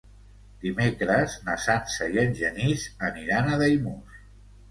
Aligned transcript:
Dimecres 0.61 1.33
na 1.49 1.57
Sança 1.65 2.07
i 2.15 2.19
en 2.23 2.33
Genís 2.41 2.85
aniran 3.09 3.51
a 3.51 3.59
Daimús. 3.65 4.17